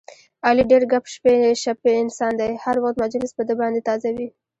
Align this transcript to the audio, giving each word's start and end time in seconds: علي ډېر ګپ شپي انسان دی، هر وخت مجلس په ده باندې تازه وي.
علي 0.47 0.63
ډېر 0.71 0.83
ګپ 0.91 1.05
شپي 1.69 1.91
انسان 2.03 2.31
دی، 2.39 2.51
هر 2.63 2.75
وخت 2.83 2.97
مجلس 3.03 3.31
په 3.37 3.43
ده 3.47 3.53
باندې 3.61 3.85
تازه 3.87 4.09
وي. 4.17 4.27